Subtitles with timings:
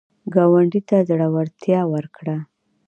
[0.33, 2.35] ګاونډي ته زړورتیا ورکړه